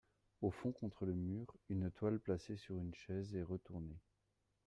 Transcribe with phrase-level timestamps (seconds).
[0.41, 3.99] Au fond contre le mur, une toile placée sur une chaise et retournée.